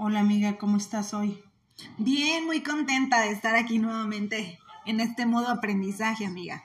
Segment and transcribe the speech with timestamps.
[0.00, 1.42] Hola amiga, ¿cómo estás hoy?
[1.98, 6.62] Bien, muy contenta de estar aquí nuevamente en este modo aprendizaje, amiga.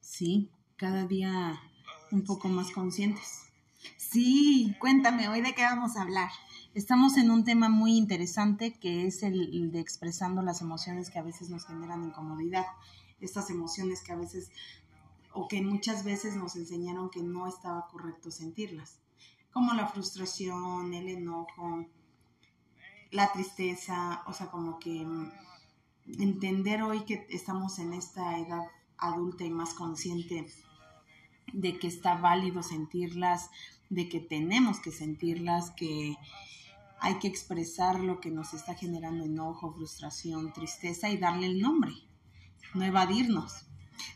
[0.00, 1.56] Sí, cada día
[2.10, 3.44] un poco más conscientes.
[3.96, 6.30] Sí, cuéntame, hoy de qué vamos a hablar.
[6.74, 11.22] Estamos en un tema muy interesante que es el de expresando las emociones que a
[11.22, 12.66] veces nos generan incomodidad.
[13.20, 14.50] Estas emociones que a veces
[15.32, 18.98] o que muchas veces nos enseñaron que no estaba correcto sentirlas,
[19.52, 21.86] como la frustración, el enojo,
[23.14, 25.30] la tristeza, o sea, como que mm,
[26.18, 28.64] entender hoy que estamos en esta edad
[28.98, 30.46] adulta y más consciente
[31.52, 33.50] de que está válido sentirlas,
[33.88, 36.16] de que tenemos que sentirlas, que
[36.98, 41.92] hay que expresar lo que nos está generando enojo, frustración, tristeza y darle el nombre,
[42.74, 43.66] no evadirnos.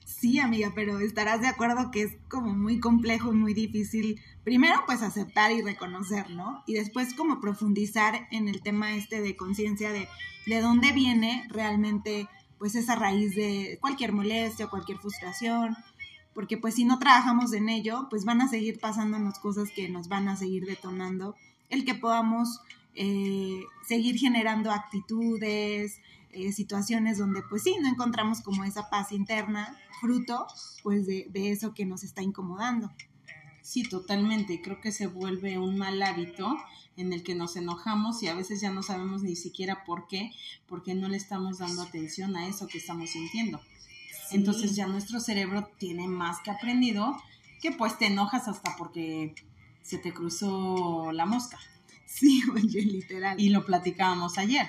[0.05, 5.03] Sí, amiga, pero estarás de acuerdo que es como muy complejo muy difícil, primero pues
[5.03, 6.63] aceptar y reconocer, ¿no?
[6.67, 10.09] Y después como profundizar en el tema este de conciencia de
[10.49, 12.27] de dónde viene realmente
[12.59, 15.77] pues esa raíz de cualquier molestia, cualquier frustración,
[16.35, 20.09] porque pues si no trabajamos en ello, pues van a seguir pasándonos cosas que nos
[20.09, 21.37] van a seguir detonando,
[21.69, 22.63] el que podamos
[22.95, 29.77] eh, seguir generando actitudes, eh, situaciones donde pues sí, no encontramos como esa paz interna,
[30.01, 30.47] fruto
[30.83, 32.91] pues de, de eso que nos está incomodando.
[33.69, 34.63] Sí, totalmente.
[34.63, 36.57] Creo que se vuelve un mal hábito
[36.97, 40.33] en el que nos enojamos y a veces ya no sabemos ni siquiera por qué,
[40.67, 43.61] porque no le estamos dando atención a eso que estamos sintiendo.
[44.31, 47.15] Entonces ya nuestro cerebro tiene más que aprendido
[47.61, 49.35] que pues te enojas hasta porque
[49.83, 51.59] se te cruzó la mosca.
[52.07, 53.39] Sí, oye, literal.
[53.39, 54.67] Y lo platicábamos ayer.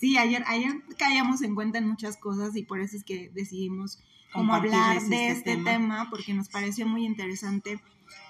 [0.00, 3.98] Sí, ayer, ayer caíamos en cuenta en muchas cosas y por eso es que decidimos
[4.32, 6.08] como hablar de este, tema.
[6.08, 7.78] porque nos pareció muy interesante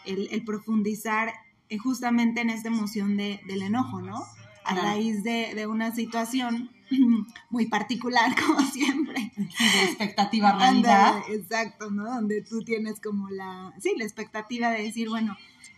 [0.05, 1.33] el, profundizar
[1.69, 4.25] eh, justamente en esta emoción de, del enojo, ¿no?
[4.65, 6.71] A raíz de, de, una situación
[7.51, 9.33] muy particular, como siempre.
[9.37, 11.23] de expectativa realidad.
[11.31, 12.05] exacto, ¿no?
[12.05, 15.37] Donde tú tienes como la, sí, la expectativa de decir, bueno,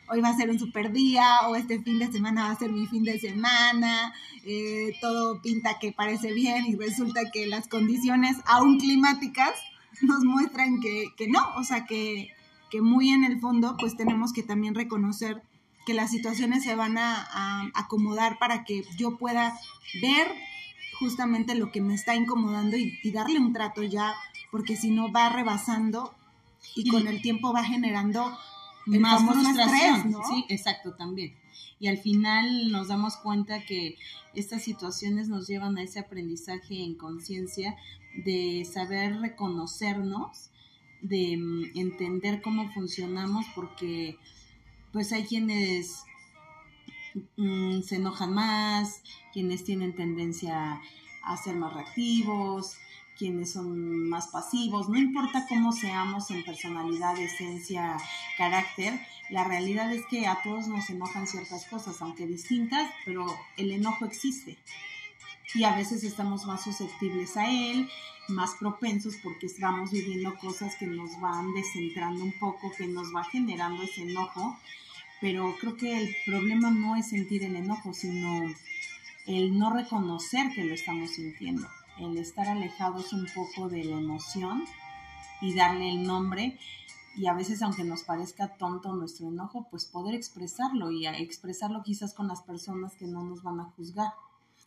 [0.08, 2.70] hoy va a ser un super día o este fin de semana va a ser
[2.70, 4.12] mi fin de semana,
[4.44, 9.54] eh, todo pinta que parece bien y resulta que las condiciones aún climáticas
[10.02, 12.32] nos muestran que, que no, o sea que,
[12.70, 15.42] que, muy en el fondo pues tenemos que también reconocer
[15.86, 19.58] que las situaciones se van a, acomodar para que yo pueda
[20.00, 20.26] ver
[20.98, 24.14] justamente lo que me está incomodando y, y darle un trato ya,
[24.50, 26.14] porque si no va rebasando
[26.74, 28.36] y con el tiempo va generando
[28.86, 30.10] más frustración.
[30.10, 30.20] ¿no?
[30.24, 31.34] Sí, exacto, también.
[31.78, 33.96] Y al final nos damos cuenta que
[34.34, 37.76] estas situaciones nos llevan a ese aprendizaje en conciencia
[38.24, 40.50] de saber reconocernos,
[41.04, 44.18] de mm, entender cómo funcionamos, porque
[44.92, 46.04] pues hay quienes
[47.36, 50.80] mm, se enojan más, quienes tienen tendencia
[51.22, 52.76] a ser más reactivos,
[53.18, 57.96] quienes son más pasivos, no importa cómo seamos en personalidad, esencia,
[58.36, 58.98] carácter,
[59.30, 63.26] la realidad es que a todos nos enojan ciertas cosas, aunque distintas, pero
[63.56, 64.58] el enojo existe.
[65.54, 67.88] Y a veces estamos más susceptibles a él,
[68.28, 73.24] más propensos porque estamos viviendo cosas que nos van descentrando un poco, que nos va
[73.24, 74.58] generando ese enojo.
[75.20, 78.42] Pero creo que el problema no es sentir el enojo, sino
[79.26, 81.66] el no reconocer que lo estamos sintiendo
[81.98, 84.64] el estar alejados un poco de la emoción
[85.40, 86.58] y darle el nombre
[87.16, 92.12] y a veces aunque nos parezca tonto nuestro enojo, pues poder expresarlo y expresarlo quizás
[92.12, 94.12] con las personas que no nos van a juzgar.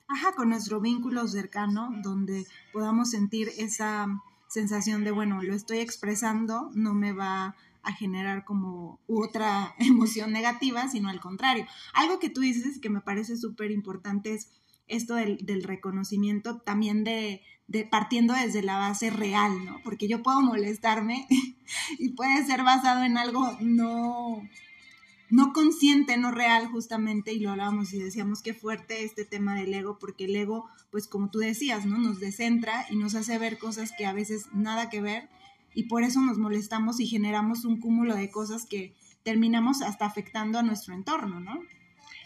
[0.09, 4.07] Ajá, con nuestro vínculo cercano, donde podamos sentir esa
[4.47, 10.87] sensación de, bueno, lo estoy expresando, no me va a generar como otra emoción negativa,
[10.87, 11.65] sino al contrario.
[11.93, 14.49] Algo que tú dices que me parece súper importante es
[14.87, 19.81] esto del, reconocimiento también de, de, partiendo desde la base real, ¿no?
[19.83, 21.27] Porque yo puedo molestarme
[21.99, 24.41] y puede ser basado en algo no,
[25.29, 29.73] no consciente, no real justamente, y lo hablábamos y decíamos qué fuerte este tema del
[29.73, 31.97] ego, porque el ego, pues como tú decías, ¿no?
[31.97, 35.29] Nos descentra y nos hace ver cosas que a veces nada que ver,
[35.73, 38.93] y por eso nos molestamos y generamos un cúmulo de cosas que
[39.23, 41.59] terminamos hasta afectando a nuestro entorno, ¿no?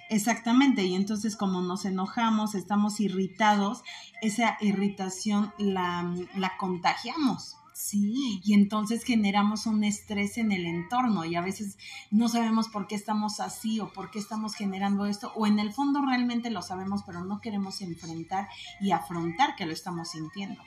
[0.09, 3.81] Exactamente, y entonces como nos enojamos, estamos irritados,
[4.21, 7.55] esa irritación la, la contagiamos.
[7.83, 8.39] Sí.
[8.43, 11.79] Y entonces generamos un estrés en el entorno y a veces
[12.11, 15.73] no sabemos por qué estamos así o por qué estamos generando esto o en el
[15.73, 18.47] fondo realmente lo sabemos pero no queremos enfrentar
[18.79, 20.61] y afrontar que lo estamos sintiendo.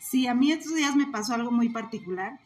[0.00, 2.40] Sí, a mí estos días me pasó algo muy particular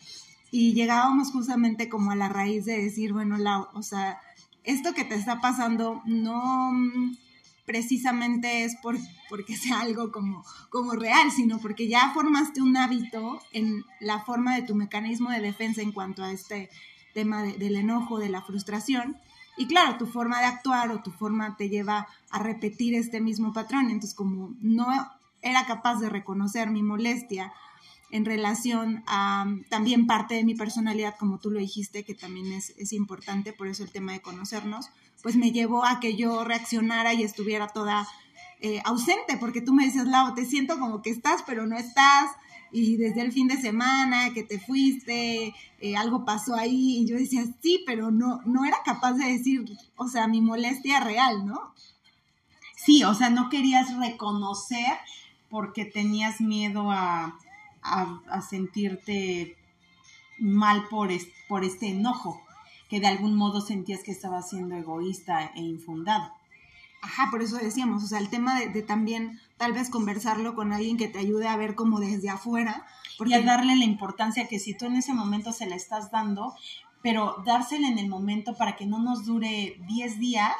[0.51, 3.37] y llegábamos justamente como a la raíz de decir, bueno,
[3.73, 4.21] o sea,
[4.65, 6.73] esto que te está pasando no,
[7.69, 8.97] precisamente es por,
[9.29, 14.57] porque sea algo como, como real, sino porque ya formaste un hábito en la forma
[14.57, 16.71] de tu mecanismo de defensa en cuanto a este
[17.13, 19.19] tema del enojo, de la frustración.
[19.59, 23.53] Y claro, tu forma de actuar o tu forma te lleva a repetir este mismo
[23.53, 23.91] patrón.
[23.91, 24.89] Entonces, como no
[25.43, 27.53] era capaz de reconocer mi molestia
[28.11, 32.71] en relación a también parte de mi personalidad, como tú lo dijiste, que también es,
[32.79, 34.91] es importante, por eso el tema de conocernos,
[35.23, 38.07] pues me llevó a que yo reaccionara y estuviera toda
[38.61, 42.31] eh, ausente, porque tú me decías, Lau, te siento como que estás, pero no estás,
[42.73, 47.17] y desde el fin de semana que te fuiste, eh, algo pasó ahí, y yo
[47.17, 49.65] decía, sí, pero no, no era capaz de decir,
[49.97, 51.73] o sea, mi molestia real, ¿no?
[52.77, 54.99] Sí, o sea, no querías reconocer
[55.51, 57.39] porque tenías miedo a,
[57.83, 59.57] a, sentirte
[60.39, 61.11] mal por,
[61.49, 62.41] por este enojo,
[62.89, 66.33] que de algún modo sentías que estaba siendo egoísta e infundado.
[67.01, 70.97] Ajá, por eso decíamos, o sea, el tema de, también tal vez conversarlo con alguien
[70.97, 72.87] que te ayude a ver como desde afuera.
[73.17, 73.33] Porque...
[73.33, 76.55] Y a darle la importancia que si tú en ese momento se la estás dando,
[77.03, 80.57] pero dársela en el momento para que no nos dure 10 días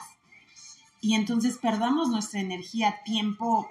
[1.01, 3.69] y entonces perdamos nuestra energía, tiempo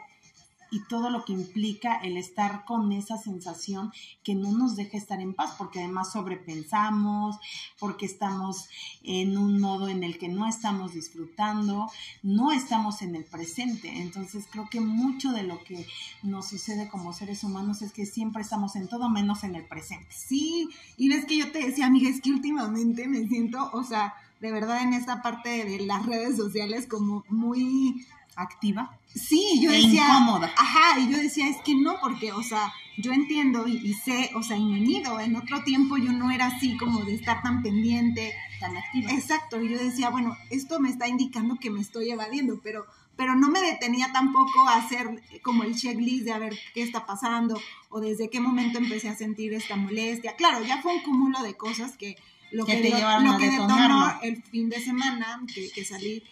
[0.72, 3.92] y todo lo que implica el estar con esa sensación
[4.24, 7.38] que no nos deja estar en paz, porque además sobrepensamos,
[7.80, 8.68] porque estamos
[9.04, 11.90] en un modo en el que no estamos disfrutando,
[12.24, 14.02] no estamos en el presente.
[14.02, 15.88] Entonces creo que mucho de lo que
[16.24, 20.14] nos sucede como seres humanos es que siempre estamos en todo menos en el presente.
[20.14, 24.14] Sí, y ves que yo te decía, amiga, es que últimamente me siento, o sea,
[24.40, 28.06] de verdad en esta parte de las redes sociales como muy
[28.38, 28.98] activa.
[29.14, 30.08] Sí, yo e decía.
[30.08, 30.54] Incómoda.
[30.56, 34.44] Ajá, y yo decía, es que no, porque, o sea, yo entiendo y, sé, o
[34.44, 35.20] sea, y me mido.
[35.20, 39.12] En otro tiempo yo no era así como de estar tan pendiente, tan activa.
[39.12, 42.86] Exacto, y yo decía, bueno, esto me está indicando que me estoy evadiendo, pero,
[43.16, 47.06] pero no me detenía tampoco a hacer como el checklist de a ver qué está
[47.06, 50.36] pasando o desde qué momento empecé a sentir esta molestia.
[50.36, 52.16] Claro, ya fue un cúmulo de cosas que
[52.52, 56.24] lo que, te lo, que detonó el fin de semana que, que salí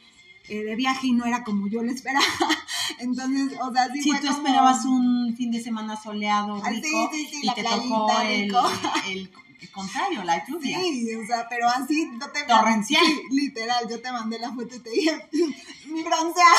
[0.48, 2.26] eh, de viaje y no era como yo lo esperaba.
[3.00, 7.12] Entonces, o sea, sí Si tú esperabas un fin de semana soleado, ah, rico,
[7.42, 8.54] y te tocó el,
[9.10, 9.32] el,
[9.72, 10.80] contrario, la lluvia.
[10.80, 13.04] Sí, o sea, pero así no te Torrencial.
[13.32, 15.28] literal, yo te mandé la foto y te dije,
[15.88, 16.56] mi bronceada.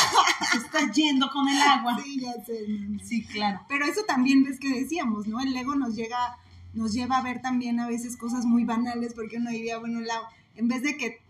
[0.50, 1.99] Se está yendo con el agua.
[2.03, 2.67] Sí, ya sé.
[3.05, 3.61] Sí, claro.
[3.69, 5.38] Pero eso también ves que decíamos, ¿no?
[5.41, 6.37] El ego nos llega,
[6.75, 10.00] nos lleva a ver también a veces cosas muy banales, porque uno diría, bueno,
[10.56, 11.21] en vez de que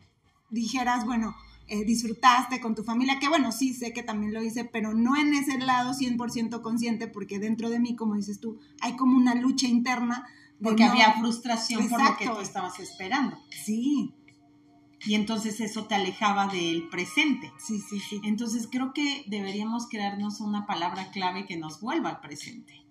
[0.49, 1.37] dijeras, bueno,
[1.69, 5.17] eh, disfrutaste con tu familia, que bueno, sí sé que también lo hice, pero no
[5.17, 9.35] en ese lado 100% consciente, porque dentro de mí, como dices tú, hay como una
[9.35, 10.27] lucha interna.
[10.63, 13.39] porque había frustración por lo que tú estabas esperando.
[13.51, 14.15] Sí.
[15.05, 17.53] Y entonces eso te alejaba del presente.
[17.59, 18.21] Sí, sí, sí.
[18.25, 22.86] Entonces creo que deberíamos crearnos una palabra clave que nos vuelva al presente.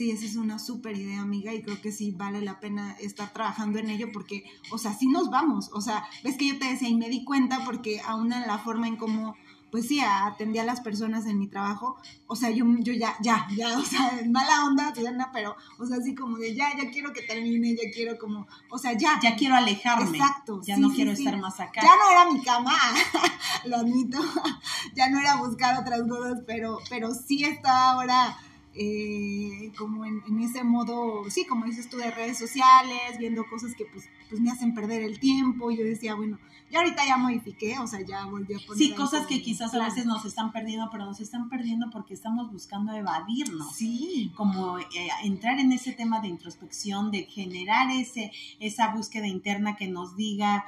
[0.00, 3.34] Sí, esa es una súper idea, amiga, y creo que sí vale la pena estar
[3.34, 5.68] trabajando en ello porque, o sea, sí nos vamos.
[5.74, 8.56] O sea, ves que yo te decía y me di cuenta porque aún en la
[8.56, 9.36] forma en cómo,
[9.70, 13.46] pues sí, atendía a las personas en mi trabajo, o sea, yo, yo ya, ya,
[13.54, 14.94] ya, o sea, mala onda,
[15.34, 18.78] pero, o sea, así como de ya, ya quiero que termine, ya quiero como, o
[18.78, 19.20] sea, ya.
[19.22, 20.16] Ya quiero alejarme.
[20.16, 20.62] Exacto.
[20.64, 21.82] Ya no quiero estar más acá.
[21.82, 22.72] Ya no era mi cama,
[23.66, 24.18] lo admito,
[24.94, 28.38] ya no era buscar otras cosas, pero, pero sí está ahora
[28.72, 33.84] eh, como en, ese modo, sí, como dices tú, de redes sociales, viendo cosas que
[33.86, 35.70] pues, pues me hacen perder el tiempo.
[35.70, 36.38] Y yo decía, bueno,
[36.70, 38.78] ya ahorita ya modifiqué, o sea, ya volví a poner.
[38.78, 42.52] Sí, cosas que quizás a veces nos están perdiendo, pero nos están perdiendo porque estamos
[42.52, 43.74] buscando evadirnos.
[43.74, 44.32] Sí.
[44.36, 44.86] Como eh,
[45.24, 50.64] entrar en ese tema de introspección, de generar ese, esa búsqueda interna que nos diga,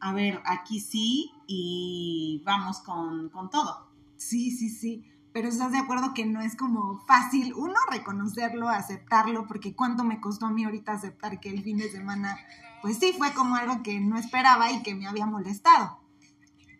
[0.00, 3.90] a ver, aquí sí y vamos con, con todo.
[4.16, 5.04] Sí, sí, sí
[5.34, 10.20] pero estás de acuerdo que no es como fácil, uno, reconocerlo, aceptarlo, porque cuánto me
[10.20, 12.38] costó a mí ahorita aceptar que el fin de semana,
[12.80, 15.98] pues sí, fue como algo que no esperaba y que me había molestado.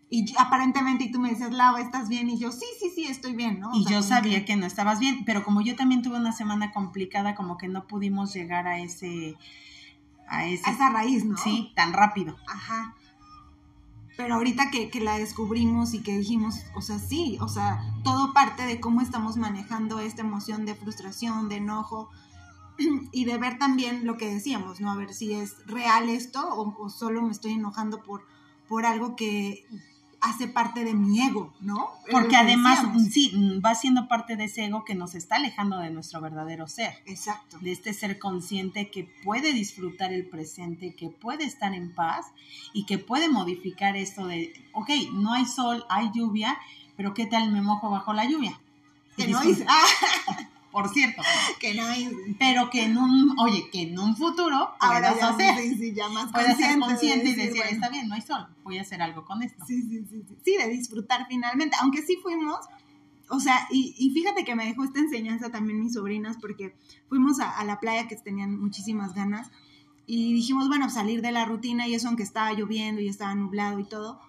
[0.08, 2.30] Y aparentemente, y tú me dices, Lau, ¿estás bien?
[2.30, 3.70] Y yo, sí, sí, sí, estoy bien, ¿no?
[3.74, 4.54] y yo sabía que...
[4.54, 8.32] no estabas bien, pero como yo también tuve una semana complicada, como que no pudimos
[8.32, 9.36] llegar a ese...
[10.28, 11.36] A, ese, a esa raíz, ¿no?
[11.36, 12.36] Sí, tan rápido.
[12.46, 12.94] Ajá
[14.16, 18.64] pero ahorita que, la descubrimos y que dijimos, o sea, sí, o sea, todo parte
[18.64, 22.10] de cómo estamos manejando esta emoción de frustración, de enojo,
[23.12, 24.90] y de ver también lo que decíamos, ¿no?
[24.90, 28.24] A ver si es real esto o, o solo me estoy enojando por,
[28.68, 29.66] por algo que
[30.24, 31.90] hace parte de mi ego, ¿no?
[32.10, 36.20] Porque además, sí, va siendo parte de ese ego que nos está alejando de nuestro
[36.20, 36.94] verdadero ser.
[37.06, 37.58] Exacto.
[37.60, 42.26] De este ser consciente que puede disfrutar el presente, que puede estar en paz
[42.72, 46.58] y que puede modificar esto de, ok, no hay sol, hay lluvia,
[46.96, 48.58] pero ¿qué tal me mojo bajo la lluvia?
[49.16, 49.40] Que no.
[49.68, 49.84] Ah.
[50.74, 51.22] Por cierto.
[51.60, 52.34] que no hice.
[52.36, 55.56] Pero que en un, oye, que en un futuro Ahora ya, hacer.
[55.56, 58.08] sí, sí, ya más Puedes ser consciente de consciente y decir, decir, bueno, está bien,
[58.08, 59.64] no hay sol, voy a hacer algo con esto.
[59.64, 60.36] Sí, sí, sí, sí.
[60.44, 61.76] Sí, de disfrutar finalmente.
[61.80, 62.58] Aunque sí fuimos,
[63.28, 66.74] o sea, y, y fíjate que me dejó esta enseñanza también mis sobrinas, porque
[67.08, 69.52] fuimos a, a la playa que tenían muchísimas ganas
[70.06, 73.78] y dijimos, bueno, salir de la rutina y eso, aunque estaba lloviendo y estaba nublado
[73.78, 74.20] y todo.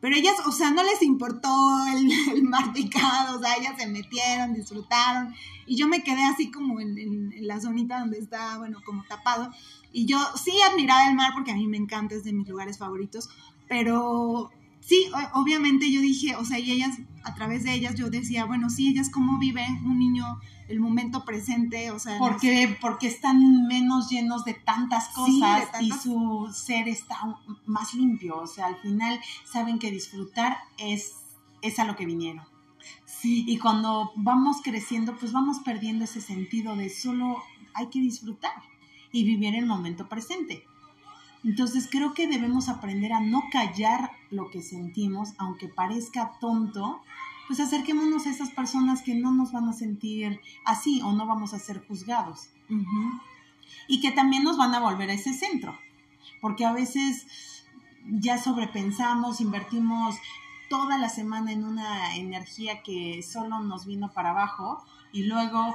[0.00, 1.48] Pero ellas, o sea, no les importó
[1.94, 5.34] el, el mar picado, o sea, ellas se metieron, disfrutaron.
[5.66, 9.50] Y yo me quedé así como en la zonita donde está, bueno, como tapado.
[9.92, 12.78] Y yo sí admiraba el mar porque a mí me encanta, es de mis lugares
[12.78, 13.28] favoritos.
[13.68, 14.50] Pero
[14.80, 18.70] sí, obviamente yo dije, o sea, y ellas, a través de ellas yo decía, bueno,
[18.70, 24.08] sí, ellas cómo viven un niño el momento presente, o sea, Porque, porque están menos
[24.08, 27.16] llenos de tantas Sí, de cosas y su ser está
[27.66, 28.36] más limpio.
[28.36, 31.14] O sea, al final saben que disfrutar es,
[31.60, 32.44] es a lo que vinieron.
[33.04, 37.42] sí, Y cuando vamos creciendo, pues vamos perdiendo ese sentido de solo
[37.74, 38.52] hay que disfrutar
[39.12, 40.64] y vivir el momento presente.
[41.42, 47.00] Entonces creo que debemos aprender a no callar lo que sentimos, aunque parezca tonto,
[47.46, 51.54] pues acerquémonos a esas personas que no nos van a sentir así o no vamos
[51.54, 52.50] a ser juzgados.
[53.88, 55.76] Y que también nos van a volver a ese centro,
[56.40, 57.26] porque a veces
[58.06, 60.16] ya sobrepensamos, invertimos
[60.68, 65.74] toda la semana en una energía que solo nos vino para abajo y luego,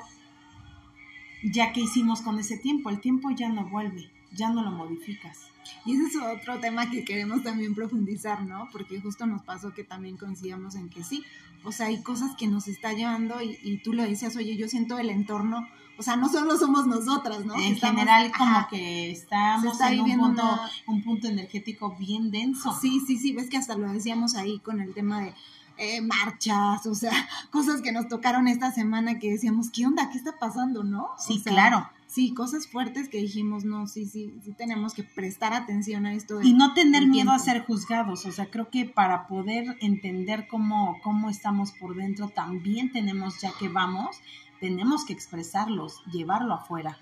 [1.44, 5.40] ya que hicimos con ese tiempo, el tiempo ya no vuelve, ya no lo modificas.
[5.86, 8.70] Y ese es otro tema que queremos también profundizar, ¿no?
[8.72, 11.24] Porque justo nos pasó que también coincidíamos en que sí,
[11.64, 14.68] o sea, hay cosas que nos está llevando y, y tú lo decías, oye, yo
[14.68, 17.56] siento el entorno, o sea, no solo somos nosotras, ¿no?
[17.56, 18.68] en Estamos- general, como ajá.
[18.70, 22.78] que estamos está en un punto, una- un punto energético bien denso.
[22.80, 25.34] Sí, sí, sí, ves que hasta lo decíamos ahí con el tema de
[25.78, 27.12] eh, marchas, o sea,
[27.52, 30.10] cosas que nos tocaron esta semana que decíamos, ¿qué onda?
[30.12, 31.04] ¿Qué está pasando, no?
[31.06, 31.90] O Sí, sea, claro.
[32.08, 36.42] Sí, cosas fuertes que dijimos, no, sí, sí, sí tenemos que prestar atención a esto.
[36.42, 38.26] Y no tener miedo a ser juzgados.
[38.26, 43.52] O sea, creo que para poder entender cómo, cómo estamos por dentro, también tenemos, ya
[43.60, 44.18] que vamos,
[44.60, 46.98] tenemos que expresarlos, llevarlo afuera.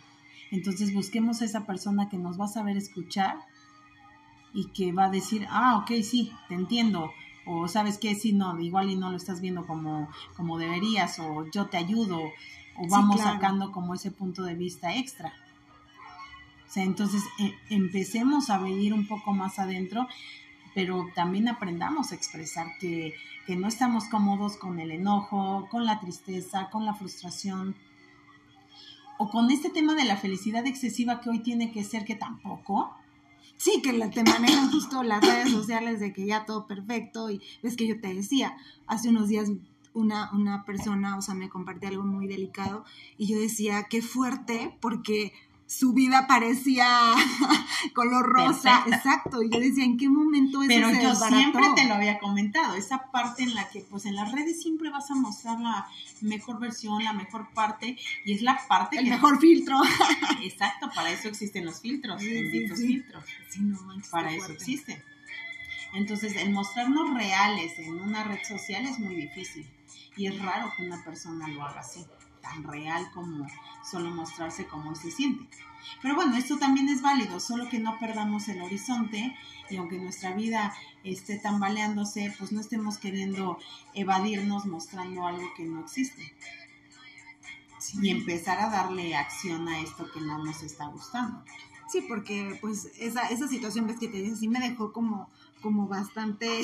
[0.51, 3.37] Entonces busquemos esa persona que nos va a saber escuchar
[4.53, 7.11] y que va a decir, ah, ok, sí, te entiendo.
[7.45, 10.07] O sabes qué, sí, no, igual y no lo estás viendo como,
[10.37, 12.19] como deberías, o yo te ayudo,
[12.77, 13.33] o Sí, vamos claro.
[13.33, 15.33] sacando como ese punto de vista extra.
[16.69, 20.07] O sea, entonces eh, empecemos a venir un poco más adentro,
[20.73, 23.13] pero también aprendamos a expresar que,
[23.45, 27.75] que no estamos cómodos con el enojo, con la tristeza, con la frustración,
[29.19, 32.95] o con este tema de la felicidad excesiva que hoy tiene que ser que tampoco.
[33.57, 37.39] Sí, que la- te manejan justo las redes sociales de que ya todo perfecto y
[37.61, 39.49] ves que yo te decía, hace unos días
[39.93, 42.83] una, una persona, o sea, me compartió algo muy delicado
[43.17, 45.33] y yo decía, qué fuerte, porque
[45.65, 46.85] su vida parecía
[47.95, 48.95] color rosa, Perfecta.
[48.97, 51.35] exacto, y yo decía, ¿en qué momento eso Pero se yo desbarató?
[51.37, 54.89] siempre te lo había comentado, esa parte en la que pues en las redes siempre
[54.89, 55.87] vas a mostrar la
[56.21, 59.11] mejor versión, la mejor parte, y es la parte El que...
[59.11, 59.77] mejor filtro.
[60.43, 62.87] Exacto, para eso existen los filtros, Sí, sí, benditos sí.
[62.87, 63.23] filtros.
[63.59, 64.53] No manches, para eso fuerte.
[64.63, 65.03] existen.
[65.95, 69.65] Entonces, el mostrarnos reales en una red social es muy difícil.
[70.15, 72.05] Y es raro que una persona lo haga así,
[72.41, 73.47] tan real como
[73.89, 75.47] solo mostrarse como se siente.
[76.01, 79.35] Pero bueno, esto también es válido, solo que no perdamos el horizonte
[79.69, 83.57] y aunque nuestra vida esté tambaleándose, pues no estemos queriendo
[83.93, 86.33] evadirnos mostrando algo que no existe.
[88.01, 91.43] Y empezar a darle acción a esto que no nos está gustando.
[91.89, 95.29] Sí, porque pues esa, esa situación, ves que te dice, sí me dejó como,
[95.61, 96.63] como bastante,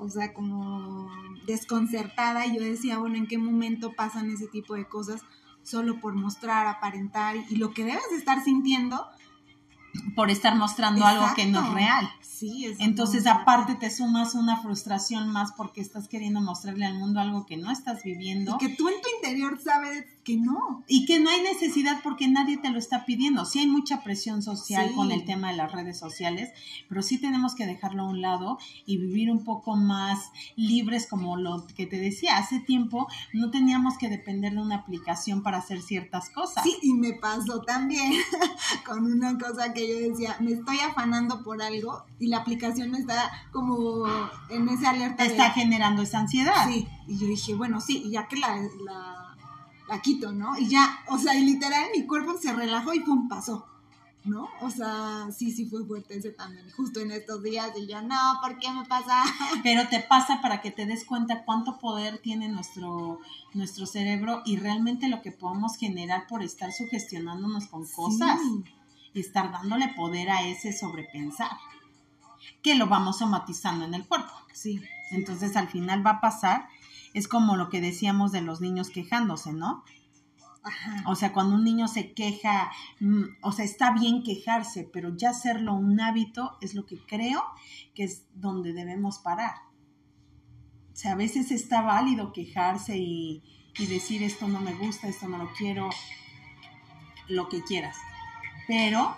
[0.00, 1.08] o sea, como
[1.46, 5.20] desconcertada y yo decía, bueno, ¿en qué momento pasan ese tipo de cosas
[5.62, 9.06] solo por mostrar, aparentar y lo que debes de estar sintiendo?
[10.16, 12.10] Por estar mostrando algo que no es real.
[12.22, 17.20] Sí, es Entonces, aparte, te sumas una frustración más porque estás queriendo mostrarle al mundo
[17.20, 20.84] algo que no estás viviendo Y que tú en tu interior sabes que no.
[20.88, 23.44] y que no hay necesidad porque nadie te lo está pidiendo.
[23.44, 24.94] Sí hay mucha presión social Sí.
[24.94, 26.50] con el tema de las redes sociales,
[26.88, 31.36] pero sí tenemos que dejarlo a un lado y vivir un poco más libres como
[31.36, 32.36] lo que te decía.
[32.38, 36.64] Hace tiempo no teníamos que depender de una aplicación para hacer ciertas cosas.
[36.64, 38.12] Sí, y me pasó también
[38.86, 42.98] con una cosa que yo decía, me estoy afanando por algo y la aplicación me
[42.98, 44.04] está como
[44.48, 45.24] en ese alerta.
[45.24, 46.66] De- está generando esa ansiedad.
[46.68, 49.29] Sí, y yo dije, bueno, sí, y ya que la, la,
[49.90, 50.56] la quito, ¿no?
[50.56, 53.66] Y ya, o sea, y literal mi cuerpo se relajó y pum, pasó.
[54.24, 54.48] ¿no?
[54.60, 58.16] O sea, sí, sí fue fuerte ese también, justo en estos días y yo, no,
[58.42, 59.22] ¿por qué me pasa?
[59.62, 63.18] Pero te pasa para que te des cuenta cuánto poder tiene nuestro,
[63.54, 68.38] nuestro cerebro y realmente lo que podemos generar por estar sugestionándonos con cosas
[69.14, 71.52] y estar dándole poder a ese sobrepensar,
[72.62, 74.32] que lo vamos somatizando en el cuerpo.
[74.52, 74.82] Sí.
[75.10, 76.68] Entonces al final va a pasar,
[77.14, 79.84] es como lo que decíamos de los niños quejándose, ¿no?
[81.06, 85.30] O sea, cuando un niño se queja, mm, o sea, está bien quejarse, pero ya
[85.30, 87.42] hacerlo un hábito es lo que creo
[87.94, 89.54] que es donde debemos parar.
[90.92, 93.42] O sea, a veces está válido quejarse y,
[93.78, 95.88] y decir esto no me gusta, esto no lo quiero,
[97.28, 97.96] lo que quieras.
[98.66, 99.16] Pero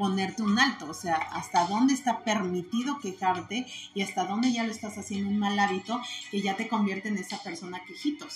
[0.00, 4.72] ponerte un alto, o sea, hasta dónde está permitido quejarte y hasta dónde ya lo
[4.72, 8.32] estás haciendo un mal hábito que ya te convierte en esa persona quejitos.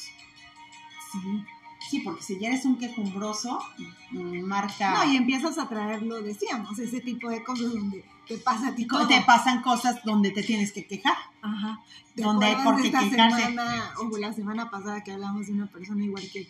[1.10, 1.44] Sí.
[1.88, 3.58] Sí, porque si ya eres un quejumbroso,
[4.10, 4.90] mm, marca...
[4.92, 8.86] No, y empiezas a traerlo, decíamos, ese tipo de cosas donde te pasa a ti
[8.86, 9.06] todo.
[9.06, 11.16] Te pasan cosas donde te tienes que quejar.
[11.40, 11.80] Ajá.
[12.14, 13.42] ¿Te Donde hay por qué quejarse?
[13.42, 16.46] semana, o la semana pasada que hablamos de una persona igual que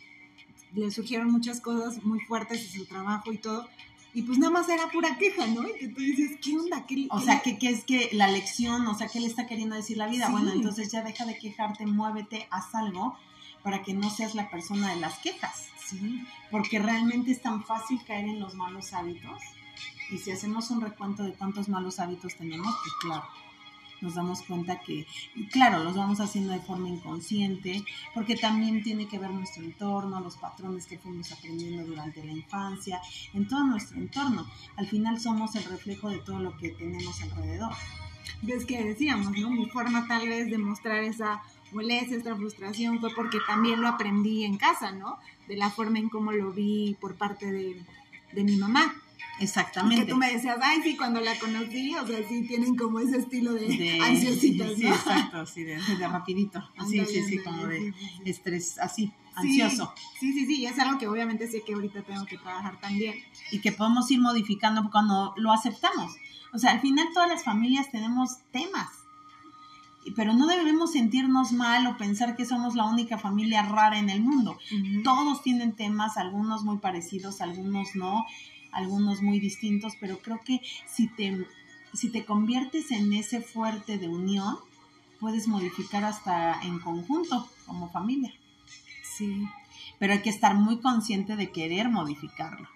[0.73, 3.69] le surgieron muchas cosas muy fuertes en su trabajo y todo,
[4.15, 5.69] y pues nada más era pura queja, ¿no?
[5.69, 6.87] Y que tú dices, ¿qué onda?
[6.87, 8.87] ¿Qué, O qué sea, le- ¿qué, qué es que la lección?
[8.87, 10.27] O sea, ¿qué le está queriendo decir la vida?
[10.27, 10.33] Sí.
[10.33, 13.17] Bueno, entonces ya deja de quejarte, muévete, haz algo
[13.63, 15.67] para que no seas la persona de las quejas.
[15.87, 19.43] Sí, Porque realmente es tan fácil caer en los malos hábitos.
[20.11, 23.25] Y si hacemos un recuento de cuántos malos hábitos tenemos, pues claro,
[24.05, 25.07] nos damos cuenta que,
[25.51, 27.83] claro, los vamos haciendo de forma inconsciente,
[28.13, 33.01] porque también tiene que ver nuestro entorno, los patrones que fuimos aprendiendo durante la infancia,
[33.33, 34.47] en todo nuestro entorno.
[34.77, 37.73] Al final somos el reflejo de todo lo que tenemos alrededor.
[38.47, 39.51] es que decíamos, ¿no?
[39.51, 41.43] Mi forma tal vez de mostrar esa
[41.73, 45.19] molestia, esta frustración fue porque también lo aprendí en casa, ¿no?
[45.49, 47.83] De la forma en cómo lo vi por parte de,
[48.33, 48.95] de mi mamá.
[49.41, 50.07] Y Exactamente.
[50.07, 53.19] que tú me decías, ay, sí, cuando la conocí, o sea, sí tienen como ese
[53.19, 56.61] estilo de, de ansiositas, sí, exacto, sí, de, de rapidito.
[56.89, 57.93] Sí, Ándale, sí, sí, como de
[58.25, 59.93] estrés, así, Sí, ansioso.
[60.21, 63.15] Sí, sí, sí, y es algo que obviamente sé que ahorita tengo que trabajar también.
[63.51, 66.15] y que podemos ir modificando cuando lo aceptamos.
[66.53, 68.89] O sea, al final todas las familias tenemos temas,
[70.15, 74.23] pero no debemos sentirnos mal o pensar que somos la única familia rara en el
[74.23, 74.57] mundo.
[75.03, 78.25] Todos tienen temas, algunos muy parecidos, algunos no,
[78.75, 81.47] algunos muy distintos, pero creo que si te,
[81.93, 84.57] si te conviertes en ese fuerte de unión,
[85.21, 88.33] puedes modificar hasta en conjunto como familia.
[89.17, 89.45] Sí.
[89.99, 92.69] Pero hay que estar muy consciente de querer modificarlo.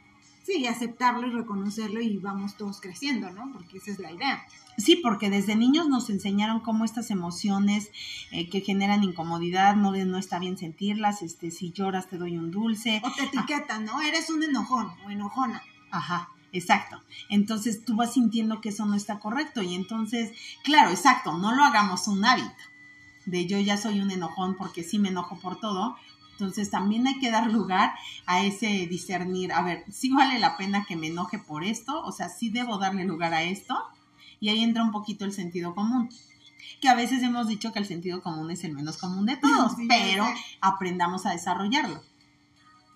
[0.49, 3.53] Sí, aceptarlo y reconocerlo y vamos todos creciendo, ¿no?
[3.53, 4.47] Porque esa es la idea.
[4.79, 7.91] Sí, porque desde niños nos enseñaron cómo estas emociones
[8.31, 12.51] eh, que generan incomodidad, no, no está bien sentirlas, este, si lloras te doy un
[12.51, 13.03] dulce.
[13.05, 14.01] O te etiquetan, ¿no?
[14.01, 15.63] Eres un enojón o enojona.
[15.91, 17.01] Ajá, exacto.
[17.29, 20.33] Entonces tú vas sintiendo que eso no está correcto y entonces,
[20.65, 22.55] claro, exacto, no lo hagamos un hábito
[23.31, 25.97] de yo ya soy un enojón porque sí me enojo por todo.
[26.33, 27.95] Entonces también hay que dar lugar
[28.27, 32.13] a ese discernir, a ver, sí vale la pena que me enoje por esto, o
[32.13, 33.77] sea, sí debo darle lugar a esto.
[34.41, 36.09] Y ahí entra un poquito el sentido común.
[36.81, 39.73] Que a veces hemos dicho que el sentido común es el menos común de todos,
[39.77, 40.27] Sí, pero
[40.61, 42.01] aprendamos a desarrollarlo.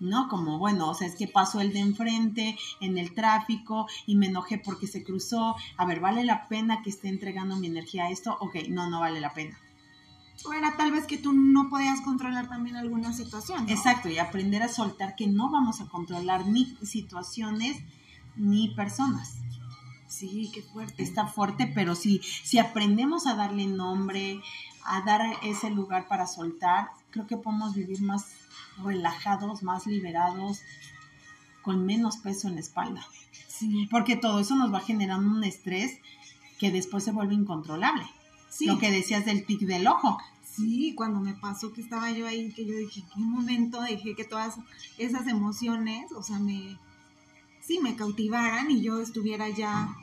[0.03, 0.27] ¿No?
[0.27, 4.27] Como, bueno, o sea, es que pasó el de enfrente en el tráfico y me
[4.27, 5.55] enojé porque se cruzó.
[5.77, 8.37] A ver, ¿vale la pena que esté entregando mi energía a esto?
[8.39, 9.57] Ok, no, no vale la pena.
[10.45, 13.65] O era tal vez que tú no podías controlar también alguna situación.
[13.65, 13.71] ¿no?
[13.71, 17.81] Exacto, y aprender a soltar que no vamos a controlar ni situaciones
[18.35, 19.37] ni personas.
[20.07, 21.01] Sí, qué fuerte.
[21.01, 24.41] Está fuerte, pero si, si aprendemos a darle nombre,
[24.85, 28.42] a dar ese lugar para soltar, creo que podemos vivir más
[28.83, 30.61] relajados, más liberados,
[31.61, 33.05] con menos peso en la espalda.
[33.47, 35.99] Sí, Porque todo eso nos va generando un estrés
[36.59, 38.05] que después se vuelve incontrolable.
[38.49, 38.65] sí.
[38.65, 40.17] Lo que decías del tic del ojo.
[40.55, 44.23] Sí, cuando me pasó que estaba yo ahí, que yo dije, ¿qué momento dejé que
[44.23, 44.55] todas
[44.99, 46.77] esas emociones, o sea, me,
[47.61, 49.95] sí, me cautivaran y yo estuviera ya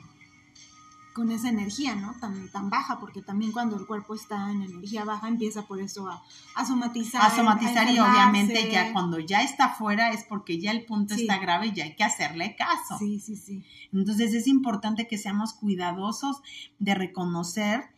[1.13, 2.13] con esa energía, ¿no?
[2.19, 6.07] Tan, tan baja, porque también cuando el cuerpo está en energía baja empieza por eso
[6.07, 6.23] a,
[6.55, 7.21] a somatizar.
[7.21, 11.21] A somatizar y obviamente ya cuando ya está fuera es porque ya el punto Sí.
[11.21, 12.97] está grave y ya hay que hacerle caso.
[12.97, 13.63] Sí, sí, sí.
[13.91, 16.41] Entonces es importante que seamos cuidadosos
[16.79, 17.89] de reconocer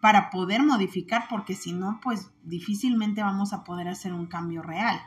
[0.00, 4.98] para poder modificar, porque si no, pues difícilmente vamos a poder hacer un cambio real.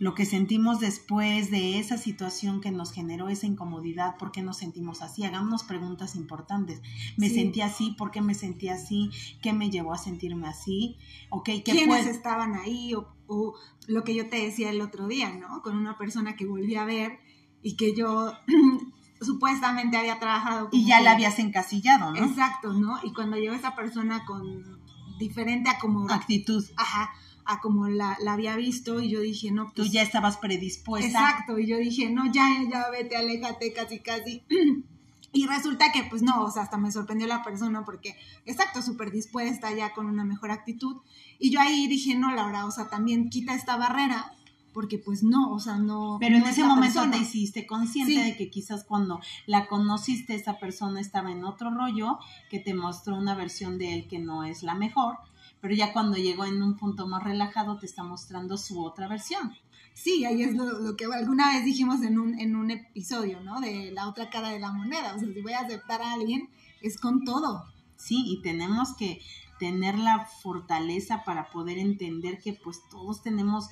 [0.00, 4.56] Lo que sentimos después de esa situación que nos generó esa incomodidad, ¿por qué nos
[4.56, 5.24] sentimos así?
[5.24, 6.80] Hagámonos preguntas importantes.
[7.18, 7.34] ¿Me Sí.
[7.36, 7.92] sentí así?
[7.98, 9.10] ¿Por qué me sentí así?
[9.42, 10.96] ¿Qué me llevó a sentirme así?
[11.28, 13.54] Ok, ¿qué quiénes puede- estaban ahí o, o
[13.86, 15.60] lo que yo te decía el otro día, ¿no?
[15.62, 17.20] Con una persona que volví a ver
[17.62, 18.32] y que yo
[19.20, 20.68] supuestamente había trabajado.
[20.72, 22.24] y ya la habías encasillado, ¿no?
[22.24, 22.98] Exacto, ¿no?
[23.02, 24.80] Y cuando llegó esa persona con
[25.18, 26.10] diferente a como...
[26.10, 26.64] Actitud.
[26.76, 27.10] Ajá,
[27.44, 31.06] a como la, la había visto y yo dije, no, Tú pues ya estabas predispuesta.
[31.08, 34.42] Exacto, y yo dije, no, ya, ya, ya, vete, aléjate, casi, casi.
[35.32, 39.12] Y resulta que, pues no, o sea, hasta me sorprendió la persona porque, exacto, súper
[39.12, 40.96] dispuesta, ya con una mejor actitud.
[41.38, 44.32] Y yo ahí dije, no, Laura, o sea, también quita esta barrera,
[44.72, 46.16] porque pues no, o sea, no.
[46.18, 47.16] Pero en no ese esta momento persona.
[47.16, 48.20] te hiciste consciente Sí.
[48.20, 52.18] de que quizás cuando la conociste esa persona estaba en otro rollo,
[52.50, 55.18] que te mostró una versión de él que no es la mejor,
[55.60, 59.52] pero ya cuando llegó en un punto más relajado te está mostrando su otra versión.
[59.94, 63.60] Sí, ahí es lo, lo que alguna vez dijimos en un, en un episodio, ¿no?
[63.60, 65.14] De la otra cara de la moneda.
[65.14, 66.48] O sea, si voy a aceptar a alguien,
[66.80, 67.64] es con todo.
[67.96, 69.20] Sí, y tenemos que
[69.58, 73.68] tener la fortaleza para poder entender que pues todos tenemos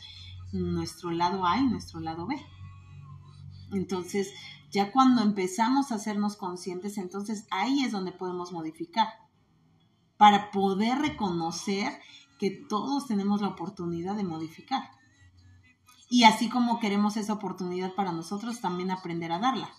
[0.52, 2.36] nuestro lado A y nuestro lado B.
[3.72, 4.32] Entonces,
[4.70, 9.08] ya cuando empezamos a hacernos conscientes, entonces ahí es donde podemos modificar
[10.18, 11.98] para poder reconocer
[12.38, 14.90] que todos tenemos la oportunidad de modificar.
[16.10, 19.70] Y así como queremos esa oportunidad para nosotros, también aprender a darla.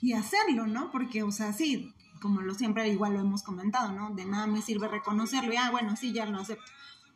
[0.00, 0.90] y hacerlo, ¿no?
[0.90, 4.14] Porque, o sea, sí, como lo siempre igual lo hemos comentado, ¿no?
[4.14, 6.64] De nada me sirve reconocerlo y, ah, bueno, sí, ya lo acepto.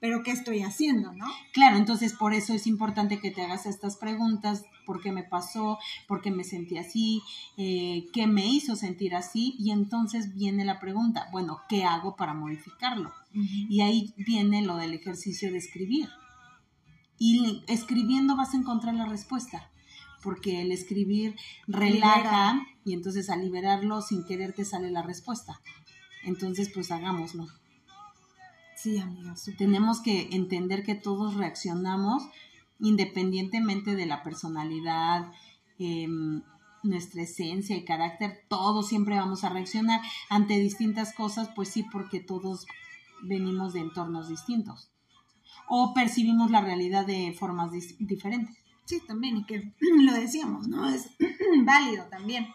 [0.01, 1.27] Pero ¿qué estoy haciendo, no?
[1.53, 5.79] Claro, entonces por eso es importante que te hagas estas preguntas, por qué me pasó,
[6.07, 7.21] por qué me sentí así,
[7.57, 12.35] eh, qué me hizo sentir así, y entonces viene la pregunta, bueno, ¿qué hago para
[12.35, 13.13] modificarlo?
[13.33, 16.09] Y ahí viene lo del ejercicio de escribir.
[17.19, 19.71] Y escribiendo vas a encontrar la respuesta,
[20.23, 22.67] porque el escribir relaja Libera.
[22.85, 25.61] y entonces al liberarlo sin querer te sale la respuesta.
[26.25, 27.47] Entonces pues hagámoslo.
[28.81, 29.59] Sí, amiga, súper.
[29.59, 32.23] Tenemos que entender que todos reaccionamos
[32.81, 35.33] independientemente de la personalidad,
[35.79, 36.43] em,
[36.83, 42.21] nuestra esencia y carácter, todos siempre vamos a reaccionar ante distintas cosas, pues sí, porque
[42.21, 42.67] todos
[43.23, 44.91] venimos de entornos distintos
[45.69, 48.57] o percibimos la realidad de formas diferentes.
[48.85, 50.89] Sí, también, y que lo decíamos, ¿no?
[50.89, 51.11] Es
[51.65, 52.47] válido también.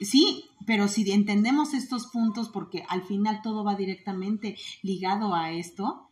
[0.00, 6.08] Sí, pero si entendemos estos puntos, porque al final todo va directamente ligado a esto,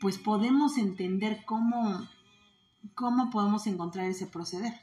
[0.00, 2.06] pues podemos entender cómo,
[2.94, 4.74] cómo podemos encontrar ese proceder.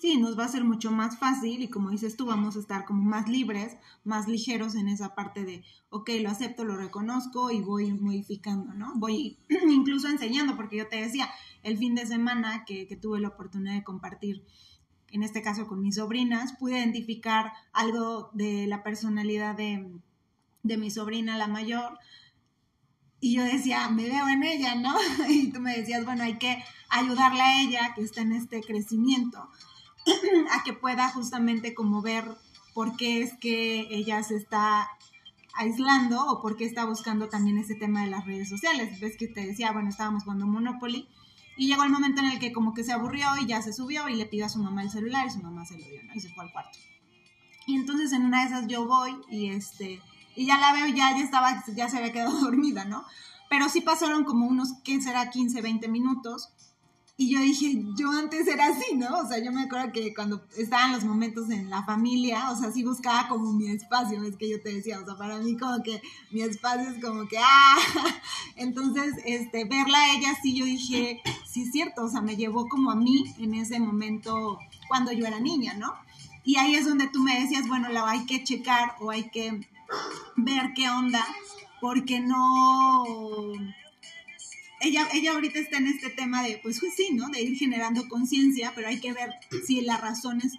[0.00, 2.84] Sí, nos va a ser mucho más fácil y como dices tú, vamos a estar
[2.84, 7.60] como más libres, más ligeros en esa parte de, ok, lo acepto, lo reconozco y
[7.60, 8.92] voy modificando, ¿no?
[8.96, 9.38] Voy
[9.70, 11.30] incluso enseñando, porque yo te decía,
[11.62, 14.44] el fin de semana que, que tuve la oportunidad de compartir,
[15.10, 19.86] en este caso con mis sobrinas, pude identificar algo de la personalidad de,
[20.62, 21.98] de mi sobrina, la mayor,
[23.20, 24.96] y yo decía, me veo en ella, ¿no?
[25.28, 29.48] Y tú me decías, bueno, hay que ayudarle a ella que está en este crecimiento,
[30.52, 32.24] a que pueda justamente como ver
[32.72, 34.88] por qué es que ella se está
[35.54, 38.98] aislando o por qué está buscando también ese tema de las redes sociales.
[39.00, 41.08] Ves que te decía, bueno, estábamos jugando Monopoly
[41.56, 44.08] y llegó el momento en el que como que se aburrió y ya se subió
[44.08, 46.14] y le pidió a su mamá el celular y su mamá se lo dio, ¿no?
[46.14, 46.78] Y se fue al cuarto.
[47.66, 50.00] Y entonces en una de esas yo voy y este
[50.36, 53.04] y ya la veo, ya, ya estaba, ya se había quedado dormida, ¿no?
[53.48, 55.30] Pero sí pasaron como unos, ¿qué será?
[55.30, 56.50] 15, 20 minutos.
[57.20, 59.18] Y yo dije, yo antes era así, ¿no?
[59.18, 62.72] O sea, yo me acuerdo que cuando estaban los momentos en la familia, o sea,
[62.72, 65.82] sí buscaba como mi espacio, es que yo te decía, o sea, para mí como
[65.82, 67.76] que mi espacio es como que, ah,
[68.56, 72.66] entonces, este, verla a ella, sí, yo dije, sí es cierto, o sea, me llevó
[72.70, 75.92] como a mí en ese momento cuando yo era niña, ¿no?
[76.42, 79.68] Y ahí es donde tú me decías, bueno, la hay que checar o hay que
[80.36, 81.26] ver qué onda,
[81.82, 83.04] porque no...
[84.80, 87.28] Ella, ella ahorita está en este tema de, pues, pues sí, ¿no?
[87.28, 89.30] De ir generando conciencia, pero hay que ver
[89.66, 90.54] si las razones,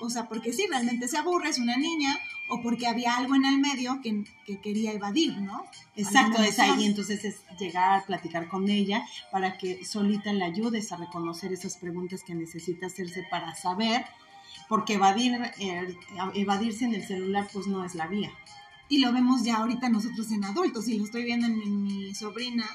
[0.00, 3.44] o sea, porque sí, realmente se aburre, es una niña, o porque había algo en
[3.44, 5.66] el medio que, que quería evadir, ¿no?
[5.94, 10.90] Exacto, es ahí, entonces es llegar a platicar con ella para que solita le ayudes
[10.92, 14.06] a reconocer esas preguntas que necesita hacerse para saber,
[14.70, 15.94] porque evadir, eh,
[16.34, 18.30] evadirse en el celular pues no es la vía.
[18.88, 22.14] Y lo vemos ya ahorita nosotros en adultos, y lo estoy viendo en, en mi
[22.14, 22.66] sobrina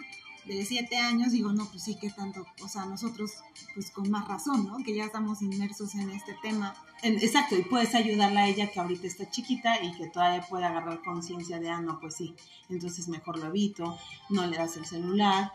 [0.45, 3.31] de siete años, digo, no, pues sí que tanto, o sea, nosotros
[3.73, 4.77] pues con más razón, ¿no?
[4.83, 6.75] Que ya estamos inmersos en este tema.
[7.03, 11.01] Exacto, y puedes ayudarla a ella que ahorita está chiquita y que todavía puede agarrar
[11.03, 12.35] conciencia de, ah, no, pues sí,
[12.69, 13.97] entonces mejor lo evito,
[14.29, 15.51] no le das el celular,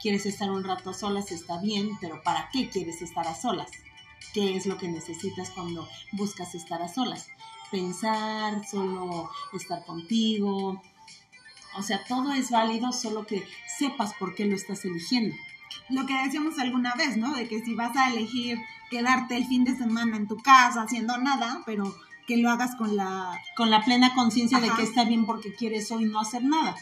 [0.00, 3.70] quieres estar un rato solas, está bien, pero ¿para qué quieres estar a solas?
[4.34, 7.28] ¿Qué es lo que necesitas cuando buscas estar a solas?
[7.70, 10.82] Pensar, solo estar contigo,
[11.76, 13.46] O sea, todo es válido, solo que
[13.78, 15.36] sepas por qué lo estás eligiendo.
[15.88, 17.34] Lo que decíamos alguna vez, ¿no?
[17.34, 18.58] De que si vas a elegir
[18.90, 21.94] quedarte el fin de semana en tu casa haciendo nada, pero
[22.26, 23.40] que lo hagas con la...
[23.56, 26.74] Con la plena conciencia de que está bien porque quieres hoy no hacer nada.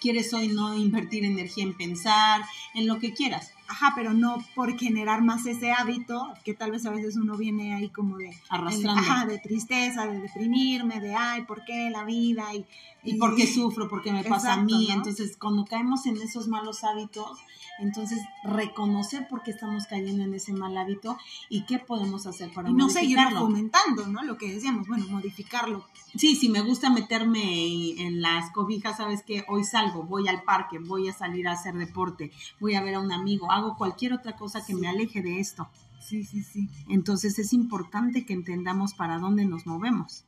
[0.00, 2.42] Quieres hoy no invertir energía en pensar,
[2.74, 3.52] en lo que quieras.
[3.66, 7.74] Ajá, pero no por generar más ese hábito, que tal vez a veces uno viene
[7.74, 8.30] ahí como de...
[8.48, 9.00] Arrastrando.
[9.00, 12.54] ajá, de tristeza, de deprimirme, de, ay, ¿por qué la vida?
[12.54, 12.66] Y,
[13.02, 14.90] y, por qué sufro, por qué me pasa a mí.
[14.90, 17.38] Entonces, cuando caemos en esos malos hábitos,
[17.78, 21.16] entonces reconocer por qué estamos cayendo en ese mal hábito
[21.48, 24.22] y qué podemos hacer para y no seguirlo fomentando, ¿no?
[24.22, 25.84] Lo que decíamos, bueno, modificarlo.
[26.14, 30.78] Sí, si me gusta meterme en las cobijas, sabes que hoy salgo, voy al parque,
[30.78, 34.36] voy a salir a hacer deporte, voy a ver a un amigo, hago cualquier otra
[34.36, 35.68] cosa que me aleje de esto.
[36.00, 36.68] Sí, sí, sí.
[36.88, 40.24] Entonces es importante que entendamos para dónde nos movemos.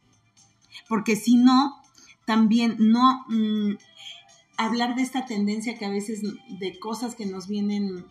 [0.88, 1.82] Porque si no,
[2.24, 3.76] también no mm,
[4.56, 8.06] hablar de esta tendencia que a veces de cosas que nos vienen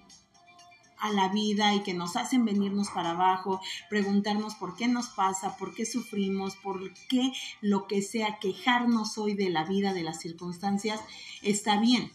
[0.99, 5.57] a la vida y que nos hacen venirnos para abajo, preguntarnos por qué nos pasa,
[5.57, 10.19] por qué sufrimos, por qué lo que sea, quejarnos hoy de la vida, de las
[10.19, 10.99] circunstancias,
[11.41, 12.11] está bien.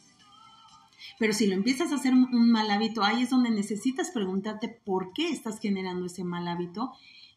[1.18, 5.12] Pero si lo empiezas a hacer un mal hábito, ahí es donde necesitas preguntarte por
[5.12, 6.92] qué estás generando ese mal hábito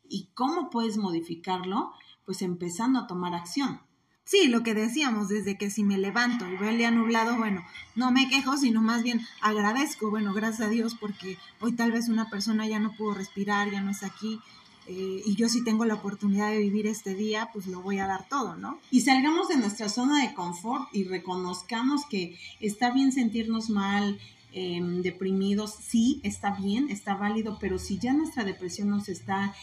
[0.08, 1.92] y cómo puedes modificarlo,
[2.26, 3.82] pues empezando a tomar acción.
[4.26, 7.62] Sí, lo que decíamos, desde que si me levanto y veo el día nublado, bueno,
[7.96, 12.08] no me quejo, sino más bien agradezco, bueno, gracias a Dios, porque hoy tal vez
[12.08, 14.40] una persona ya no pudo respirar, ya no está aquí,
[14.86, 18.08] eh, y yo si tengo la oportunidad de vivir este día, pues lo voy a
[18.08, 18.80] dar todo, ¿no?
[18.92, 24.20] Y salgamos de nuestra zona de confort y reconozcamos que está bien sentirnos mal,
[24.52, 29.56] em, deprimidos, sí, está bien, está válido, pero si ya nuestra depresión nos está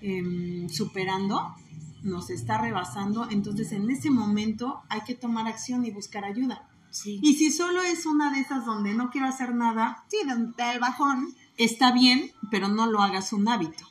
[0.00, 1.54] em, superando,
[2.02, 6.68] nos está rebasando, entonces en ese momento hay que tomar acción y buscar ayuda.
[7.04, 10.78] Y si solo es una de esas donde no quiero hacer nada, sí, donde el
[10.78, 13.88] bajón, está bien, pero no lo hagas un hábito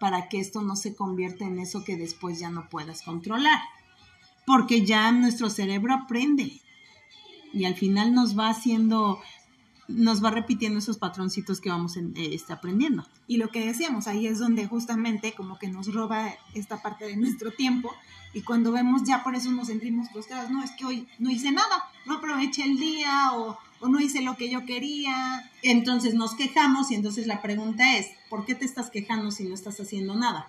[0.00, 3.60] para que esto no se convierta en eso que después ya no puedas controlar.
[4.46, 6.60] Porque ya nuestro cerebro aprende
[7.52, 9.20] y al final nos va haciendo
[9.86, 13.06] nos va repitiendo esos patroncitos que vamos en, eh, este, aprendiendo.
[13.26, 17.16] Y lo que decíamos, ahí es donde justamente como que nos roba esta parte de
[17.16, 17.90] nuestro tiempo
[18.32, 21.50] y cuando vemos ya por eso nos sentimos frustrados, no, es que hoy no hice
[21.50, 25.50] nada, no aproveché el día o, o no hice lo que yo quería.
[25.62, 29.54] Entonces nos quejamos y entonces la pregunta es, ¿por qué te estás quejando si no
[29.54, 30.48] estás haciendo nada?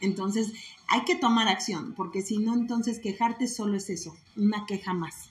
[0.00, 0.52] Entonces
[0.86, 5.30] hay que tomar acción, porque si no, entonces quejarte solo es eso, una queja más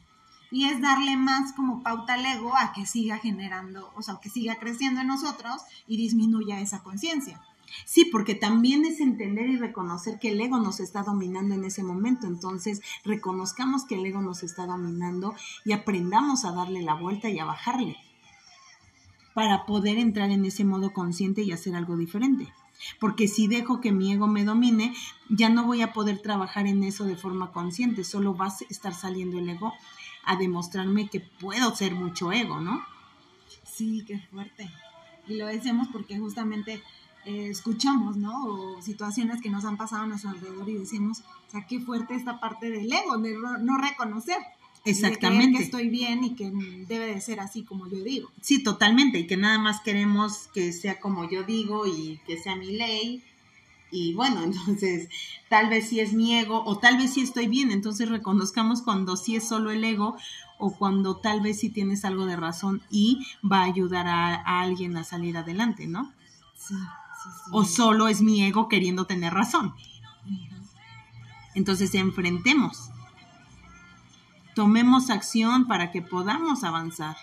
[0.51, 4.29] y es darle más como pauta al ego a que siga generando, o sea, que
[4.29, 7.41] siga creciendo en nosotros y disminuya esa conciencia.
[7.85, 11.83] Sí, porque también es entender y reconocer que el ego nos está dominando en ese
[11.83, 12.27] momento.
[12.27, 17.39] Entonces, reconozcamos que el ego nos está dominando y aprendamos a darle la vuelta y
[17.39, 17.97] a bajarle
[19.33, 22.51] para poder entrar en ese modo consciente y hacer algo diferente.
[22.99, 24.95] Porque si dejo que mi ego me domine,
[25.29, 28.93] ya no voy a poder trabajar en eso de forma consciente, solo va a estar
[28.93, 29.73] saliendo el ego
[30.23, 32.83] a demostrarme que puedo ser mucho ego, ¿no?
[33.63, 34.69] Sí, qué fuerte.
[35.27, 36.81] Y lo decimos porque justamente
[37.27, 38.45] eh, escuchamos, ¿no?
[38.45, 42.15] O situaciones que nos han pasado a nuestro alrededor y decimos, o sea, qué fuerte
[42.15, 44.37] esta parte del ego, de no reconocer.
[44.85, 45.51] Exactamente.
[45.51, 46.51] De que estoy bien y que
[46.87, 48.29] debe de ser así como yo digo.
[48.41, 49.19] Sí, totalmente.
[49.19, 53.23] Y que nada más queremos que sea como yo digo y que sea mi ley
[53.91, 55.09] y bueno, entonces
[55.49, 59.15] tal vez sí es mi ego o tal vez sí estoy bien, entonces reconozcamos cuando
[59.15, 60.17] sí es solo el ego
[60.57, 64.97] o cuando tal vez sí tienes algo de razón y va a ayudar a, alguien
[64.97, 66.11] a salir adelante, ¿no?
[66.55, 66.75] Sí,
[67.23, 67.51] sí, sí.
[67.51, 69.73] O solo es mi ego queriendo tener razón.
[71.55, 72.91] Entonces enfrentemos,
[74.53, 77.17] tomemos acción para que podamos avanzar.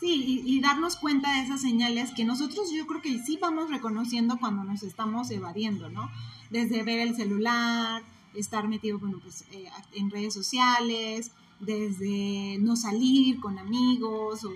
[0.00, 4.38] Sí, y, darnos cuenta de esas señales que nosotros yo creo que sí vamos reconociendo
[4.38, 6.10] cuando nos estamos evadiendo, ¿no?
[6.50, 8.02] Desde ver el celular,
[8.34, 14.52] estar metido, bueno, pues eh, en redes sociales, desde no salir con amigos o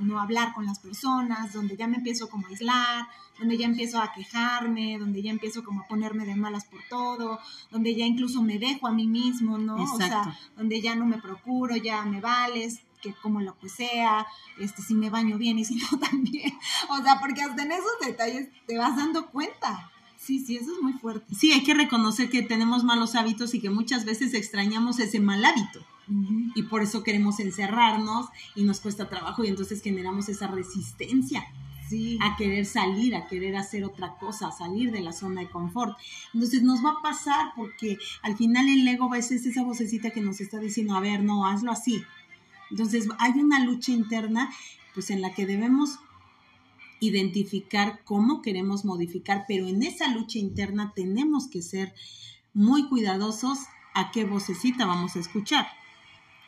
[0.00, 3.06] no hablar con las personas, donde ya me empiezo como a aislar,
[3.38, 7.38] donde ya empiezo a quejarme, donde ya empiezo como a ponerme de malas por todo,
[7.70, 9.76] donde ya incluso me dejo a mí mismo, ¿no?
[9.82, 14.26] O sea, donde ya no me procuro, ya me vales, que como lo que sea,
[14.58, 16.52] este, si me baño bien y si no también.
[16.88, 19.90] O sea, porque hasta en esos detalles te vas dando cuenta.
[20.16, 21.34] Sí, sí, eso es muy fuerte.
[21.34, 25.44] Sí, hay que reconocer que tenemos malos hábitos y que muchas veces extrañamos ese mal
[25.44, 25.84] hábito.
[26.54, 31.44] Y por eso queremos encerrarnos y nos cuesta trabajo y entonces generamos esa resistencia.
[32.20, 35.98] a querer salir, a querer hacer otra cosa, a salir de la zona de confort.
[36.32, 40.10] Entonces nos va a pasar porque al final el ego a veces es esa vocecita
[40.10, 42.02] que nos está diciendo, a ver, no, hazlo así.
[42.70, 44.50] Entonces hay una lucha interna
[44.94, 45.98] pues en la que debemos
[47.00, 51.94] identificar cómo queremos modificar, pero en esa lucha interna tenemos que ser
[52.54, 53.58] muy cuidadosos
[53.92, 55.66] a qué vocecita vamos a escuchar.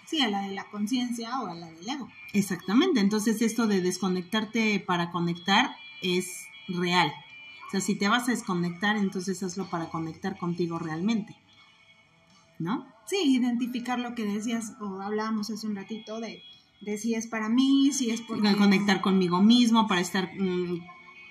[0.07, 2.09] Sí, a la de la conciencia o a la del ego.
[2.33, 7.13] Exactamente, entonces esto de desconectarte para conectar es real.
[7.69, 11.37] O sea, si te vas a desconectar, entonces hazlo para conectar contigo realmente.
[12.59, 12.87] ¿No?
[13.07, 16.43] Sí, identificar lo que decías o hablábamos hace un ratito de,
[16.81, 18.41] de si es para mí, si es por...
[18.57, 20.81] Conectar conmigo mismo, para estar mm,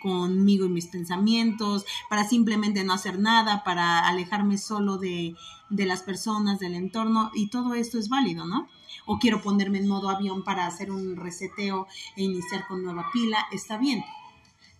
[0.03, 5.35] conmigo y mis pensamientos, para simplemente no hacer nada, para alejarme solo de,
[5.69, 8.67] de las personas, del entorno, y todo esto es válido, ¿no?
[9.05, 13.47] O quiero ponerme en modo avión para hacer un reseteo e iniciar con nueva pila,
[13.51, 14.03] está bien.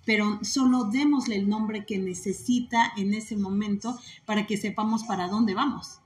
[0.05, 5.55] Pero solo démosle el nombre que necesita en ese momento para que sepamos para dónde
[5.55, 5.99] vamos.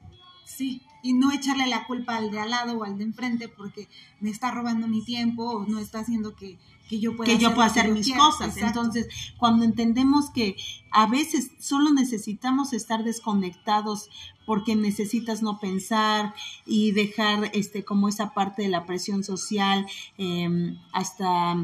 [0.46, 3.88] Sí, y no echarle la culpa al de al lado o al de enfrente porque
[4.20, 7.50] me está robando mi tiempo o no está haciendo que que yo pueda que hacer,
[7.50, 8.56] yo pueda hacer mis cosas.
[8.58, 10.56] Entonces, cuando entendemos que
[10.92, 14.10] a veces solo necesitamos estar desconectados
[14.46, 16.34] porque necesitas no pensar
[16.66, 19.86] y dejar este como esa parte de la presión social
[20.18, 21.58] em, hasta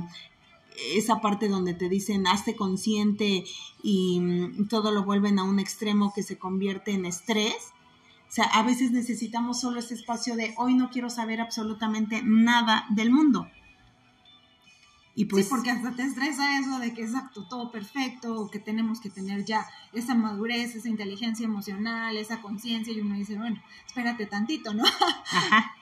[0.94, 3.46] esa parte donde te dicen hazte consciente
[3.82, 7.74] y mm, todo lo vuelven a un extremo que se convierte en estrés.
[8.34, 12.86] O sea, a veces necesitamos solo ese espacio de hoy no quiero saber absolutamente nada
[12.90, 13.48] del mundo
[15.16, 18.50] y pues, sí, porque hasta te estresa eso de que es exacto, todo perfecto, o
[18.50, 23.38] que tenemos que tener ya esa madurez, esa inteligencia emocional, esa conciencia, y uno dice,
[23.38, 24.84] bueno, espérate tantito, ¿no?
[25.32, 25.76] Ajá.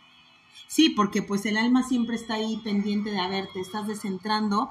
[0.67, 4.69] Sí, porque pues el alma siempre está ahí pendiente de, a ver, te estás descentrando,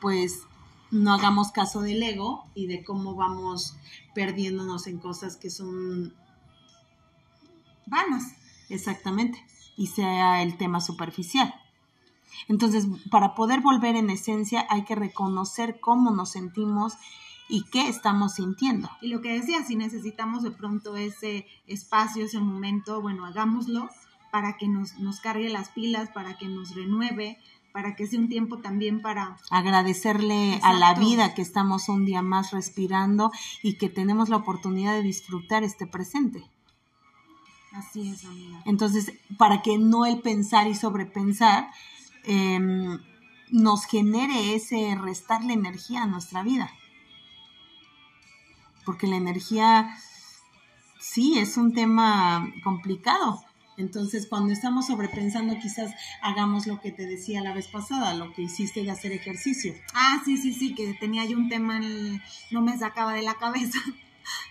[0.00, 0.42] pues
[0.90, 3.76] no hagamos caso del ego y de cómo vamos
[4.12, 6.14] perdiéndonos en cosas que son
[7.90, 8.34] vanas.
[8.70, 9.44] Exactamente,
[9.76, 11.52] y sea el tema superficial.
[12.48, 16.94] Entonces, para poder volver en esencia hay que reconocer cómo nos sentimos
[17.48, 18.88] y qué estamos sintiendo.
[19.00, 23.90] Y lo que decía, si necesitamos de pronto ese espacio, ese momento, bueno, hagámoslo
[24.30, 27.38] para que nos, nos cargue las pilas, para que nos renueve,
[27.72, 32.22] para que sea un tiempo también para agradecerle a la vida que estamos un día
[32.22, 33.30] más respirando
[33.62, 36.44] y que tenemos la oportunidad de disfrutar este presente.
[37.72, 38.62] Así es, amiga.
[38.64, 41.70] Entonces, para que no el pensar y sobrepensar
[42.24, 42.98] Em,
[43.50, 46.70] nos genere ese restarle energía a nuestra vida.
[48.84, 49.96] Porque la energía
[51.00, 53.42] sí es un tema complicado.
[53.76, 58.42] Entonces, cuando estamos sobrepensando, quizás hagamos lo que te decía la vez pasada, lo que
[58.42, 59.74] hiciste de hacer ejercicio.
[59.94, 61.80] Ah, sí, sí, sí, que tenía yo un tema,
[62.50, 63.78] no me sacaba de la cabeza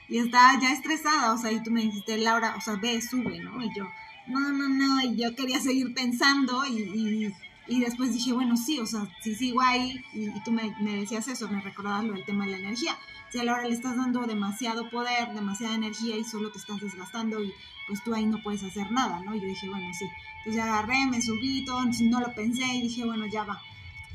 [0.07, 3.39] y estaba ya estresada, o sea, y tú me dijiste, Laura, o sea, ve, sube,
[3.39, 3.63] ¿no?
[3.63, 3.87] Y yo,
[4.27, 7.33] no, no, no, y yo quería seguir pensando y
[7.69, 11.47] y después dije, bueno, sí, o sea, si sigo ahí, y, tú me, decías eso,
[11.49, 12.97] me recordabas lo del tema de la energía.
[13.31, 16.81] Si a la hora le estás dando demasiado poder, demasiada energía y solo te estás
[16.81, 17.53] desgastando y
[17.87, 19.35] pues tú ahí no puedes hacer nada, ¿no?
[19.35, 20.05] Y yo dije, bueno, sí.
[20.39, 23.61] Entonces ya agarré, me subí, todo, no lo pensé y dije, bueno, ya va.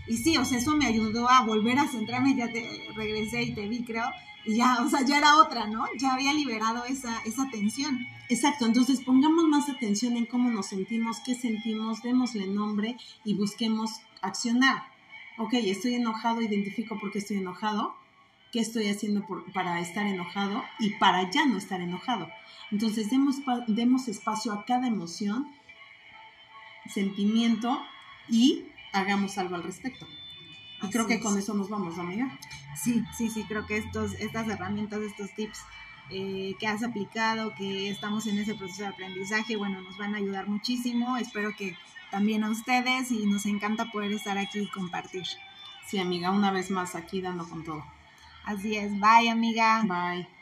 [0.08, 3.54] Y sí, o sea, eso me ayudó a volver a centrarme, ya te regresé y
[3.54, 4.10] te vi, creo.
[4.46, 5.86] Ya, o sea, ya era otra, ¿no?
[5.98, 8.06] Ya había liberado esa, esa tensión.
[8.28, 13.90] Exacto, entonces pongamos más atención en cómo nos sentimos, qué sentimos, démosle nombre y busquemos
[14.22, 14.84] accionar.
[15.38, 17.94] Ok, estoy enojado, identifico por qué estoy enojado,
[18.52, 22.28] qué estoy haciendo para estar enojado y para ya no estar enojado.
[22.70, 25.48] Entonces demos, demos espacio a cada emoción,
[26.88, 27.80] sentimiento
[28.28, 30.06] y hagamos algo al respecto.
[30.86, 32.38] Y creo que con eso nos vamos, amiga.
[32.76, 35.60] Sí, sí, sí, creo que estos, estas herramientas, estos tips
[36.10, 40.18] eh, que has aplicado, que estamos en ese proceso de aprendizaje, bueno, nos van a
[40.18, 41.16] ayudar muchísimo.
[41.16, 41.76] Espero que
[42.10, 45.24] también a ustedes y nos encanta poder estar aquí y compartir.
[45.86, 47.84] Sí, amiga, una vez más aquí dando con todo.
[48.44, 49.82] Así es, bye amiga.
[49.84, 50.33] Bye.